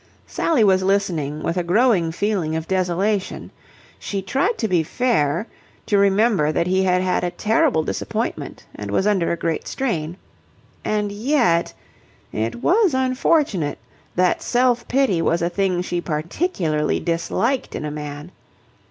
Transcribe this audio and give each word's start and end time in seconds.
Sally 0.25 0.63
was 0.63 0.81
listening 0.81 1.43
with 1.43 1.57
a 1.57 1.63
growing 1.63 2.11
feeling 2.11 2.55
of 2.55 2.67
desolation. 2.67 3.51
She 3.99 4.23
tried 4.23 4.57
to 4.57 4.67
be 4.67 4.81
fair, 4.81 5.45
to 5.85 5.99
remember 5.99 6.51
that 6.51 6.65
he 6.65 6.81
had 6.81 7.03
had 7.03 7.23
a 7.23 7.29
terrible 7.29 7.83
disappointment 7.83 8.65
and 8.73 8.89
was 8.89 9.05
under 9.05 9.31
a 9.31 9.37
great 9.37 9.67
strain. 9.67 10.17
And 10.83 11.11
yet... 11.11 11.75
it 12.33 12.63
was 12.63 12.95
unfortunate 12.95 13.77
that 14.15 14.41
self 14.41 14.87
pity 14.87 15.21
was 15.21 15.43
a 15.43 15.51
thing 15.51 15.83
she 15.83 16.01
particularly 16.01 16.99
disliked 16.99 17.75
in 17.75 17.85
a 17.85 17.91
man. 17.91 18.31